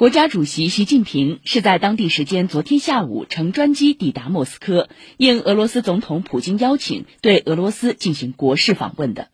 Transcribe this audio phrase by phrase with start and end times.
[0.00, 4.88] 国家主席习近平是在当地时间昨天下午乘专机抵达莫斯科，
[5.18, 9.28] 应俄罗斯总统普京邀请，对俄罗斯进行国事访问的。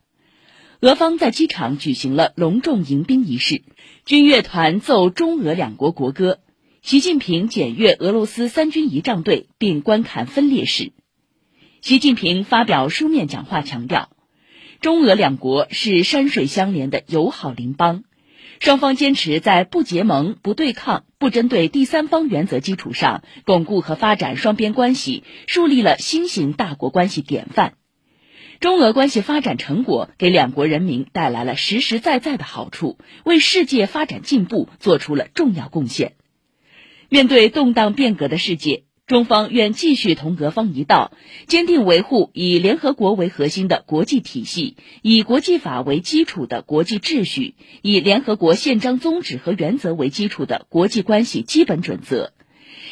[0.81, 3.63] 俄方在机场举行了隆重迎宾仪式，
[4.05, 6.41] 军乐团奏中俄两国国歌，
[6.83, 10.91] 习近平检阅俄罗斯三军仪仗队，并观看分列式。
[11.81, 14.09] 习近平发表书面讲话，强调，
[14.81, 18.03] 中俄两国是山水相连的友好邻邦。
[18.61, 27.75] 双方坚持在不结盟、不对抗、不针对第三方原则基础上巩固和发展双边关系，树立了新型大国关系典范。
[28.59, 36.15] 中俄关系发展成果给两国人民带来了实实在在的好处，为世界发展进步做出了重要贡献。
[37.11, 38.85] 面对动荡变革的世界。
[39.07, 41.13] 中方愿继续同俄方一道，
[41.47, 52.33] 坚定维护以联合国为核心的国际体系，以国际法为基础的国际秩序，以联合国宪章宗旨和原则为基础的国际关系基本准则，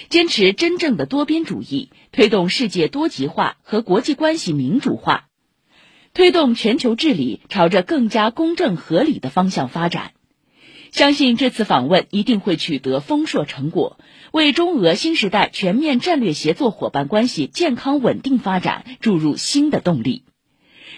[0.09, 5.27] 坚持真正的多边主义，推动世界多极化和国际关系民主化，
[6.13, 10.13] 推动全球治理朝着更加公正合理的方向发展。
[10.95, 13.99] 相信这次访问一定会取得丰硕成果，
[14.31, 20.23] 为中俄新时代全面战略协作伙伴关系健康稳定发展注入新的动力。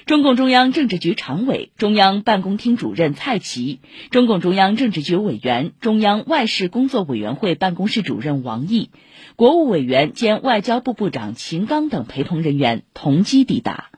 [0.05, 3.80] 中共中央政治局常委、中央办公厅主任蔡奇，
[4.11, 8.91] 中共中央政治局委员、中央外事工作委员会办公室主任王毅，
[9.34, 13.88] 国务委员兼外交部部长秦刚等陪同人员同机抵达。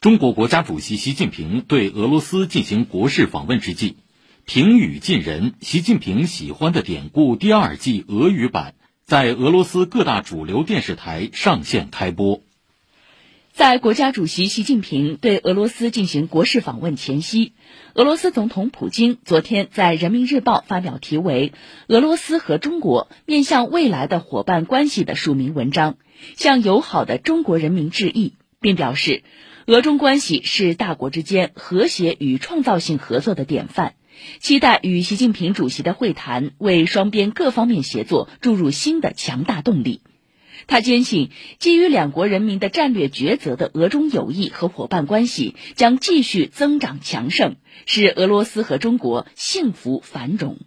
[0.00, 3.96] 中国国家主席习近平对俄罗斯进行国事访问之际。
[4.44, 8.74] 平语近人，习近平喜欢的典故第二季俄语版
[9.04, 12.40] 在俄罗斯各大主流电视台上线开播。
[13.52, 17.52] 在国家主席习近平对俄罗斯进行国事访问前夕，
[17.94, 21.52] 俄罗斯总统普京昨天在《人民日报》发表题为
[21.94, 25.96] 《俄罗斯和中国面向未来的伙伴关系》的署名文章，
[26.36, 29.22] 向友好的中国人民致意，并表示，
[29.66, 33.94] 俄中关系是大国之间和谐与创造性合作的典范。
[34.38, 40.02] 期待与习近平主席的会谈为双边各方面协作注入新的强大动力。
[40.66, 47.56] 他坚信，基于两国人民的战略抉择的俄中友谊和伙伴关系将继续增长强盛，
[47.86, 50.58] 使俄罗斯和中国幸福繁荣。